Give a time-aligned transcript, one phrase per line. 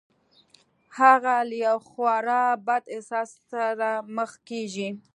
[0.99, 4.89] هغه له یوه خورا بد احساس سره مخ کېږي